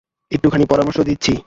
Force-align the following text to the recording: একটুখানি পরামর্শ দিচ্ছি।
একটুখানি 0.31 0.65
পরামর্শ 0.65 0.97
দিচ্ছি। 0.99 1.33